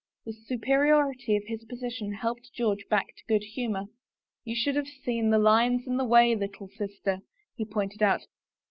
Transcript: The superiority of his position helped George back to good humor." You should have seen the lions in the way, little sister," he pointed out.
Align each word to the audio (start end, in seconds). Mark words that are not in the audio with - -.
The 0.25 0.33
superiority 0.33 1.37
of 1.37 1.43
his 1.45 1.63
position 1.65 2.11
helped 2.11 2.51
George 2.55 2.87
back 2.89 3.09
to 3.15 3.23
good 3.27 3.43
humor." 3.43 3.85
You 4.43 4.55
should 4.55 4.75
have 4.75 4.87
seen 4.87 5.29
the 5.29 5.37
lions 5.37 5.85
in 5.85 5.97
the 5.97 6.05
way, 6.05 6.35
little 6.35 6.69
sister," 6.69 7.19
he 7.53 7.65
pointed 7.65 8.01
out. 8.01 8.25